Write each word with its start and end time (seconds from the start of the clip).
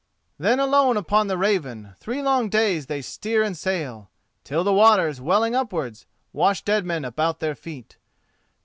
"Then 0.39 0.59
alone 0.59 0.97
upon 0.97 1.27
the 1.27 1.37
Raven 1.37 1.93
Three 1.99 2.23
long 2.23 2.49
days 2.49 2.87
they 2.87 3.03
steer 3.03 3.43
and 3.43 3.55
sail, 3.55 4.09
Till 4.43 4.63
the 4.63 4.73
waters, 4.73 5.21
welling 5.21 5.53
upwards, 5.53 6.07
Wash 6.33 6.63
dead 6.63 6.87
men 6.87 7.05
about 7.05 7.39
their 7.39 7.53
feet. 7.53 7.99